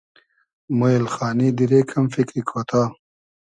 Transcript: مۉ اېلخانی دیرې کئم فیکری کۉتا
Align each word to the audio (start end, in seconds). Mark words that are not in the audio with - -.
مۉ 0.77 0.89
اېلخانی 0.93 1.49
دیرې 1.57 1.81
کئم 1.89 2.05
فیکری 2.13 2.41
کۉتا 2.49 2.81